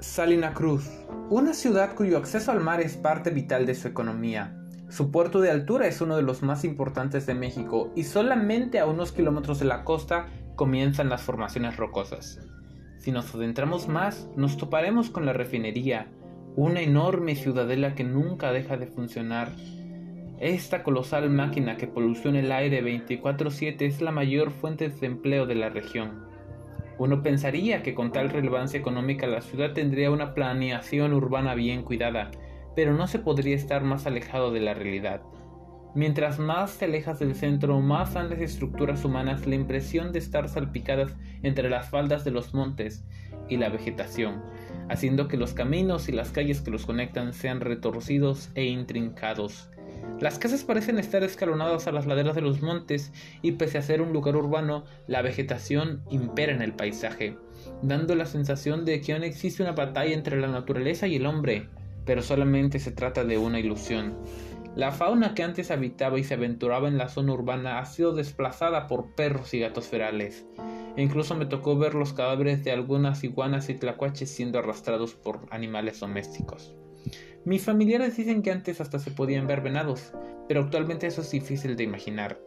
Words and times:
Salina 0.00 0.54
Cruz, 0.54 0.88
una 1.28 1.52
ciudad 1.52 1.94
cuyo 1.94 2.16
acceso 2.16 2.50
al 2.50 2.60
mar 2.60 2.80
es 2.80 2.96
parte 2.96 3.28
vital 3.28 3.66
de 3.66 3.74
su 3.74 3.86
economía. 3.86 4.56
Su 4.88 5.10
puerto 5.10 5.42
de 5.42 5.50
altura 5.50 5.88
es 5.88 6.00
uno 6.00 6.16
de 6.16 6.22
los 6.22 6.42
más 6.42 6.64
importantes 6.64 7.26
de 7.26 7.34
México 7.34 7.92
y 7.94 8.04
solamente 8.04 8.78
a 8.78 8.86
unos 8.86 9.12
kilómetros 9.12 9.58
de 9.58 9.66
la 9.66 9.84
costa 9.84 10.28
comienzan 10.56 11.10
las 11.10 11.20
formaciones 11.20 11.76
rocosas. 11.76 12.40
Si 12.98 13.12
nos 13.12 13.34
adentramos 13.34 13.88
más, 13.88 14.26
nos 14.36 14.56
toparemos 14.56 15.10
con 15.10 15.26
la 15.26 15.34
refinería, 15.34 16.06
una 16.56 16.80
enorme 16.80 17.36
ciudadela 17.36 17.94
que 17.94 18.04
nunca 18.04 18.52
deja 18.52 18.78
de 18.78 18.86
funcionar. 18.86 19.52
Esta 20.38 20.82
colosal 20.82 21.28
máquina 21.28 21.76
que 21.76 21.86
poluciona 21.86 22.40
el 22.40 22.52
aire 22.52 22.80
24/7 22.80 23.84
es 23.84 24.00
la 24.00 24.12
mayor 24.12 24.50
fuente 24.50 24.88
de 24.88 25.06
empleo 25.06 25.44
de 25.44 25.56
la 25.56 25.68
región. 25.68 26.29
Uno 27.00 27.22
pensaría 27.22 27.82
que 27.82 27.94
con 27.94 28.12
tal 28.12 28.28
relevancia 28.28 28.78
económica 28.78 29.26
la 29.26 29.40
ciudad 29.40 29.72
tendría 29.72 30.10
una 30.10 30.34
planeación 30.34 31.14
urbana 31.14 31.54
bien 31.54 31.82
cuidada, 31.82 32.30
pero 32.76 32.92
no 32.92 33.06
se 33.06 33.18
podría 33.18 33.56
estar 33.56 33.82
más 33.82 34.06
alejado 34.06 34.52
de 34.52 34.60
la 34.60 34.74
realidad. 34.74 35.22
Mientras 35.94 36.38
más 36.38 36.76
te 36.76 36.84
alejas 36.84 37.18
del 37.18 37.34
centro, 37.34 37.80
más 37.80 38.12
dan 38.12 38.28
las 38.28 38.40
estructuras 38.40 39.02
humanas 39.02 39.46
la 39.46 39.54
impresión 39.54 40.12
de 40.12 40.18
estar 40.18 40.46
salpicadas 40.50 41.16
entre 41.42 41.70
las 41.70 41.88
faldas 41.88 42.22
de 42.22 42.32
los 42.32 42.52
montes 42.52 43.02
y 43.48 43.56
la 43.56 43.70
vegetación, 43.70 44.42
haciendo 44.90 45.26
que 45.26 45.38
los 45.38 45.54
caminos 45.54 46.10
y 46.10 46.12
las 46.12 46.32
calles 46.32 46.60
que 46.60 46.70
los 46.70 46.84
conectan 46.84 47.32
sean 47.32 47.62
retorcidos 47.62 48.50
e 48.54 48.66
intrincados. 48.66 49.70
Las 50.20 50.38
casas 50.38 50.64
parecen 50.64 50.98
estar 50.98 51.22
escalonadas 51.22 51.86
a 51.86 51.92
las 51.92 52.04
laderas 52.04 52.34
de 52.34 52.42
los 52.42 52.60
montes 52.60 53.10
y 53.40 53.52
pese 53.52 53.78
a 53.78 53.82
ser 53.82 54.02
un 54.02 54.12
lugar 54.12 54.36
urbano, 54.36 54.84
la 55.06 55.22
vegetación 55.22 56.02
impera 56.10 56.52
en 56.52 56.60
el 56.60 56.74
paisaje, 56.74 57.38
dando 57.80 58.14
la 58.14 58.26
sensación 58.26 58.84
de 58.84 59.00
que 59.00 59.14
aún 59.14 59.24
existe 59.24 59.62
una 59.62 59.72
batalla 59.72 60.12
entre 60.12 60.38
la 60.38 60.48
naturaleza 60.48 61.06
y 61.06 61.16
el 61.16 61.24
hombre, 61.24 61.70
pero 62.04 62.20
solamente 62.20 62.78
se 62.80 62.92
trata 62.92 63.24
de 63.24 63.38
una 63.38 63.60
ilusión. 63.60 64.18
La 64.76 64.92
fauna 64.92 65.34
que 65.34 65.42
antes 65.42 65.70
habitaba 65.70 66.18
y 66.18 66.24
se 66.24 66.34
aventuraba 66.34 66.88
en 66.88 66.98
la 66.98 67.08
zona 67.08 67.32
urbana 67.32 67.78
ha 67.78 67.86
sido 67.86 68.12
desplazada 68.12 68.88
por 68.88 69.14
perros 69.14 69.54
y 69.54 69.60
gatos 69.60 69.86
ferales. 69.86 70.44
E 70.96 71.02
incluso 71.02 71.34
me 71.34 71.46
tocó 71.46 71.78
ver 71.78 71.94
los 71.94 72.12
cadáveres 72.12 72.62
de 72.62 72.72
algunas 72.72 73.24
iguanas 73.24 73.70
y 73.70 73.74
tlacuaches 73.74 74.30
siendo 74.30 74.58
arrastrados 74.58 75.14
por 75.14 75.46
animales 75.50 75.98
domésticos. 75.98 76.76
Mis 77.46 77.64
familiares 77.64 78.18
dicen 78.18 78.42
que 78.42 78.50
antes 78.50 78.82
hasta 78.82 78.98
se 78.98 79.10
podían 79.10 79.46
ver 79.46 79.62
venados, 79.62 80.12
pero 80.46 80.60
actualmente 80.60 81.06
eso 81.06 81.22
es 81.22 81.30
difícil 81.30 81.74
de 81.74 81.84
imaginar. 81.84 82.38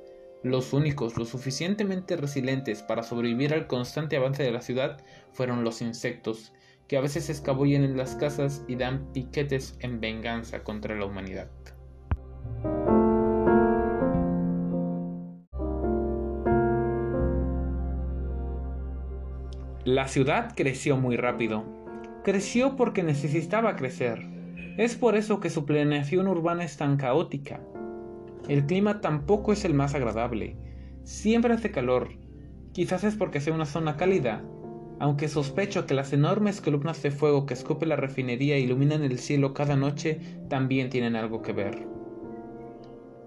Los 0.43 0.71
únicos 0.71 1.17
lo 1.17 1.25
suficientemente 1.25 2.15
resilientes 2.15 2.83
para 2.83 3.01
sobrevivir 3.01 3.53
al 3.55 3.65
constante 3.65 4.17
avance 4.17 4.43
de 4.43 4.51
la 4.51 4.61
ciudad 4.61 5.03
fueron 5.31 5.63
los 5.63 5.81
insectos, 5.81 6.53
que 6.87 6.97
a 6.97 7.01
veces 7.01 7.29
escabullen 7.29 7.83
en 7.83 7.97
las 7.97 8.15
casas 8.15 8.63
y 8.67 8.75
dan 8.75 9.11
piquetes 9.13 9.77
en 9.79 9.99
venganza 9.99 10.63
contra 10.63 10.95
la 10.95 11.05
humanidad. 11.05 11.49
La 19.85 20.07
ciudad 20.07 20.53
creció 20.55 20.97
muy 20.97 21.17
rápido. 21.17 21.63
Creció 22.23 22.75
porque 22.75 23.01
necesitaba 23.01 23.75
crecer. 23.75 24.32
Es 24.77 24.95
por 24.95 25.15
eso 25.15 25.39
que 25.39 25.51
su 25.51 25.65
planeación 25.65 26.27
urbana 26.27 26.63
es 26.63 26.77
tan 26.77 26.97
caótica. 26.97 27.61
El 28.47 28.65
clima 28.65 29.01
tampoco 29.01 29.53
es 29.53 29.65
el 29.65 29.75
más 29.75 29.93
agradable. 29.93 30.57
Siempre 31.03 31.53
hace 31.53 31.69
calor. 31.69 32.09
Quizás 32.71 33.03
es 33.03 33.15
porque 33.15 33.39
sea 33.39 33.53
una 33.53 33.67
zona 33.67 33.97
cálida, 33.97 34.43
aunque 34.99 35.27
sospecho 35.27 35.85
que 35.85 35.93
las 35.93 36.11
enormes 36.11 36.59
columnas 36.59 37.03
de 37.03 37.11
fuego 37.11 37.45
que 37.45 37.53
escupe 37.53 37.85
la 37.85 37.97
refinería 37.97 38.55
e 38.55 38.61
iluminan 38.61 39.03
el 39.03 39.19
cielo 39.19 39.53
cada 39.53 39.75
noche 39.75 40.19
también 40.49 40.89
tienen 40.89 41.15
algo 41.15 41.43
que 41.43 41.53
ver. 41.53 41.87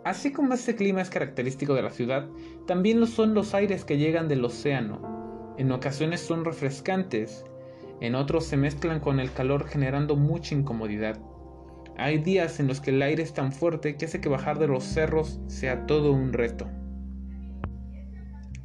Así 0.04 0.32
como 0.32 0.54
este 0.54 0.74
clima 0.74 1.00
es 1.00 1.10
característico 1.10 1.74
de 1.74 1.82
la 1.82 1.90
ciudad, 1.90 2.26
también 2.66 2.98
lo 2.98 3.06
son 3.06 3.34
los 3.34 3.54
aires 3.54 3.84
que 3.84 3.98
llegan 3.98 4.26
del 4.26 4.44
océano. 4.44 5.54
En 5.58 5.70
ocasiones 5.70 6.20
son 6.20 6.44
refrescantes, 6.44 7.44
en 8.00 8.16
otros 8.16 8.46
se 8.46 8.56
mezclan 8.56 8.98
con 8.98 9.20
el 9.20 9.32
calor 9.32 9.64
generando 9.66 10.16
mucha 10.16 10.54
incomodidad. 10.54 11.18
Hay 11.98 12.18
días 12.18 12.60
en 12.60 12.66
los 12.66 12.80
que 12.80 12.90
el 12.90 13.00
aire 13.00 13.22
es 13.22 13.32
tan 13.32 13.52
fuerte 13.52 13.96
que 13.96 14.04
hace 14.04 14.20
que 14.20 14.28
bajar 14.28 14.58
de 14.58 14.68
los 14.68 14.84
cerros 14.84 15.40
sea 15.46 15.86
todo 15.86 16.12
un 16.12 16.32
reto. 16.32 16.68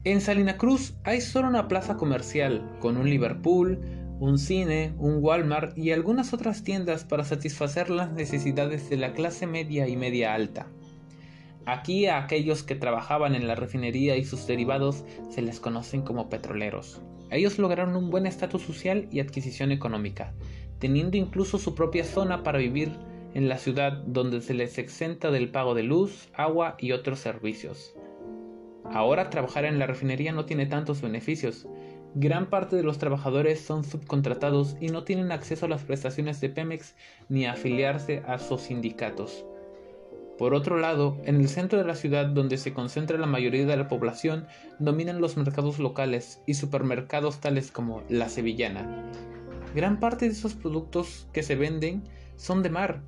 En 0.04 0.20
Salina 0.20 0.58
Cruz 0.58 0.96
hay 1.04 1.22
solo 1.22 1.48
una 1.48 1.68
plaza 1.68 1.96
comercial, 1.96 2.68
con 2.80 2.98
un 2.98 3.10
Liverpool, 3.10 3.80
un 4.20 4.38
cine, 4.38 4.94
un 4.98 5.18
Walmart 5.24 5.78
y 5.78 5.92
algunas 5.92 6.34
otras 6.34 6.64
tiendas 6.64 7.06
para 7.06 7.24
satisfacer 7.24 7.90
las 7.90 8.12
necesidades 8.12 8.90
de 8.90 8.98
la 8.98 9.14
clase 9.14 9.48
media 9.48 9.88
y 9.88 9.96
media 9.96 10.34
alta. 10.34 10.68
Aquí 11.66 12.08
a 12.08 12.18
aquellos 12.18 12.64
que 12.64 12.76
trabajaban 12.76 13.36
en 13.36 13.48
la 13.48 13.56
refinería 13.56 14.18
y 14.18 14.26
sus 14.26 14.46
derivados 14.46 15.06
se 15.30 15.42
les 15.42 15.60
conocen 15.60 16.02
como 16.02 16.30
petroleros. 16.30 17.02
Ellos 17.30 17.60
lograron 17.60 17.96
un 17.96 18.10
buen 18.10 18.26
estatus 18.26 18.64
social 18.64 19.08
y 19.12 19.22
adquisición 19.22 19.72
económica, 19.72 20.34
teniendo 20.80 21.16
incluso 21.16 21.60
su 21.60 21.76
propia 21.76 22.04
zona 22.04 22.44
para 22.44 22.58
vivir 22.58 22.92
en 23.34 23.50
la 23.50 23.58
ciudad 23.58 23.94
donde 24.06 24.42
se 24.42 24.54
les 24.54 24.78
exenta 24.78 25.32
del 25.32 25.50
pago 25.50 25.74
de 25.76 25.84
luz, 25.84 26.30
agua 26.34 26.76
y 26.80 26.92
otros 26.92 27.20
servicios. 27.20 27.96
Ahora 28.86 29.30
trabajar 29.30 29.66
en 29.66 29.80
la 29.80 29.88
refinería 29.88 30.34
no 30.34 30.46
tiene 30.46 30.66
tantos 30.66 31.02
beneficios. 31.02 31.68
Gran 32.14 32.50
parte 32.50 32.76
de 32.76 32.84
los 32.84 32.98
trabajadores 32.98 33.62
son 33.62 33.86
subcontratados 33.86 34.76
y 34.82 34.88
no 34.88 35.04
tienen 35.04 35.32
acceso 35.32 35.66
a 35.66 35.70
las 35.70 35.84
prestaciones 35.84 36.42
de 36.42 36.50
Pemex 36.50 36.96
ni 37.30 37.46
a 37.46 37.54
afiliarse 37.54 38.22
a 38.28 38.38
sus 38.38 38.64
sindicatos. 38.64 39.46
Por 40.38 40.54
otro 40.54 40.80
lado, 40.80 41.18
en 41.24 41.36
el 41.36 41.48
centro 41.48 41.78
de 41.78 41.86
la 41.86 41.96
ciudad 41.96 42.26
donde 42.26 42.58
se 42.58 42.74
concentra 42.74 43.18
la 43.18 43.28
mayoría 43.28 43.66
de 43.66 43.78
la 43.78 43.88
población, 43.88 44.48
dominan 44.80 45.22
los 45.22 45.38
mercados 45.38 45.78
locales 45.78 46.42
y 46.48 46.56
supermercados 46.56 47.40
tales 47.40 47.72
como 47.72 48.02
La 48.10 48.28
Sevillana. 48.28 49.10
Gran 49.76 50.00
parte 50.00 50.26
de 50.26 50.32
esos 50.32 50.56
productos 50.56 51.28
que 51.32 51.44
se 51.44 51.56
venden 51.56 52.04
son 52.36 52.64
de 52.64 52.72
mar, 52.72 53.04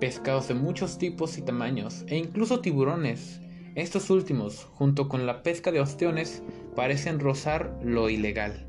pescados 0.00 0.48
de 0.48 0.54
muchos 0.54 0.98
tipos 0.98 1.38
y 1.38 1.42
tamaños, 1.42 2.04
e 2.08 2.16
incluso 2.16 2.60
tiburones. 2.60 3.40
Estos 3.74 4.10
últimos, 4.10 4.64
junto 4.72 5.08
con 5.08 5.26
la 5.26 5.42
pesca 5.42 5.72
de 5.72 5.80
ostiones, 5.80 6.42
parecen 6.74 7.20
rozar 7.20 7.78
lo 7.82 8.08
ilegal. 8.08 8.66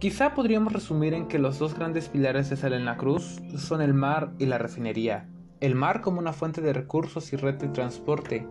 Quizá 0.00 0.34
podríamos 0.34 0.72
resumir 0.72 1.12
en 1.12 1.28
que 1.28 1.38
los 1.38 1.58
dos 1.58 1.74
grandes 1.74 2.08
pilares 2.08 2.48
de 2.48 2.56
Salena 2.56 2.96
Cruz 2.96 3.38
son 3.58 3.82
el 3.82 3.92
mar 3.92 4.32
y 4.38 4.46
la 4.46 4.56
refinería. 4.56 5.28
El 5.60 5.74
mar 5.74 6.00
como 6.00 6.20
una 6.20 6.32
fuente 6.32 6.62
de 6.62 6.72
recursos 6.72 7.34
y 7.34 7.36
red 7.36 7.56
de 7.56 7.68
transporte, 7.68 8.46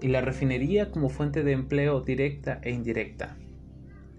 y 0.00 0.08
la 0.08 0.20
refinería 0.20 0.92
como 0.92 1.08
fuente 1.08 1.42
de 1.42 1.52
empleo 1.52 2.02
directa 2.02 2.60
e 2.62 2.70
indirecta. 2.70 3.36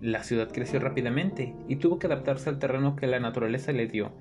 La 0.04 0.22
ciudad 0.22 0.52
creció 0.52 0.82
rápidamente 0.82 1.56
y 1.70 1.78
tuvo 1.78 1.98
que 1.98 2.08
adaptarse 2.08 2.50
al 2.50 2.60
terreno 2.60 2.98
que 2.98 3.08
la 3.08 3.22
naturaleza 3.22 3.72
le 3.72 3.88
dio, 3.88 4.12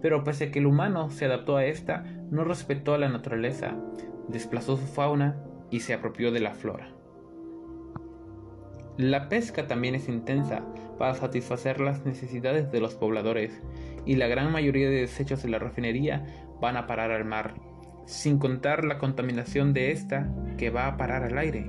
pero 0.00 0.22
pese 0.22 0.44
a 0.44 0.50
que 0.52 0.60
el 0.60 0.66
humano 0.66 1.10
se 1.10 1.24
adaptó 1.24 1.56
a 1.56 1.64
esta, 1.64 2.04
no 2.30 2.44
respetó 2.44 2.94
a 2.94 2.98
la 2.98 3.08
naturaleza, 3.08 3.74
desplazó 4.28 4.76
su 4.76 4.86
fauna 4.86 5.42
y 5.68 5.80
se 5.80 5.94
apropió 5.94 6.30
de 6.30 6.38
la 6.38 6.54
flora. 6.54 6.90
La 8.96 9.28
pesca 9.28 9.66
también 9.66 9.96
es 9.96 10.08
intensa 10.08 10.62
para 10.96 11.14
satisfacer 11.14 11.80
las 11.80 12.06
necesidades 12.06 12.70
de 12.70 12.80
los 12.80 12.94
pobladores 12.94 13.60
y 14.06 14.14
la 14.14 14.28
gran 14.28 14.52
mayoría 14.52 14.88
de 14.90 15.00
desechos 15.00 15.42
de 15.42 15.48
la 15.48 15.58
refinería 15.58 16.24
van 16.60 16.76
a 16.76 16.86
parar 16.86 17.10
al 17.10 17.24
mar, 17.24 17.54
sin 18.06 18.38
contar 18.38 18.84
la 18.84 18.98
contaminación 18.98 19.72
de 19.72 19.90
esta 19.90 20.32
que 20.56 20.70
va 20.70 20.86
a 20.86 20.96
parar 20.96 21.24
al 21.24 21.36
aire. 21.36 21.68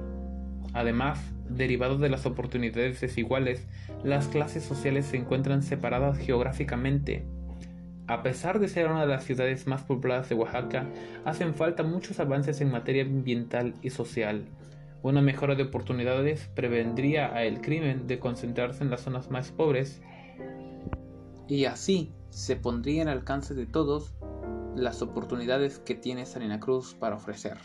Además, 0.73 1.32
derivado 1.49 1.97
de 1.97 2.09
las 2.09 2.25
oportunidades 2.25 3.01
desiguales, 3.01 3.65
las 4.03 4.27
clases 4.27 4.63
sociales 4.63 5.05
se 5.05 5.17
encuentran 5.17 5.63
separadas 5.63 6.17
geográficamente. 6.17 7.25
A 8.07 8.21
pesar 8.21 8.59
de 8.59 8.67
ser 8.67 8.87
una 8.87 9.01
de 9.01 9.07
las 9.07 9.23
ciudades 9.23 9.65
más 9.65 9.83
pobladas 9.83 10.27
de 10.29 10.35
Oaxaca, 10.35 10.87
hacen 11.23 11.53
falta 11.53 11.83
muchos 11.83 12.19
avances 12.19 12.59
en 12.59 12.71
materia 12.71 13.03
ambiental 13.03 13.75
y 13.81 13.91
social. 13.91 14.45
Una 15.01 15.21
mejora 15.21 15.55
de 15.55 15.63
oportunidades 15.63 16.49
prevendría 16.53 17.33
a 17.33 17.43
el 17.43 17.61
crimen 17.61 18.07
de 18.07 18.19
concentrarse 18.19 18.83
en 18.83 18.89
las 18.89 19.01
zonas 19.01 19.31
más 19.31 19.51
pobres 19.51 20.01
y 21.47 21.65
así 21.65 22.13
se 22.29 22.55
pondría 22.55 23.01
en 23.01 23.09
alcance 23.09 23.53
de 23.53 23.65
todos 23.65 24.13
las 24.75 25.01
oportunidades 25.01 25.79
que 25.79 25.95
tiene 25.95 26.25
Salina 26.25 26.59
Cruz 26.59 26.95
para 26.95 27.15
ofrecer. 27.15 27.57